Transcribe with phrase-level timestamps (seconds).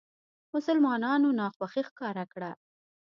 [0.53, 2.51] مسلمانانو ناخوښي ښکاره کړه.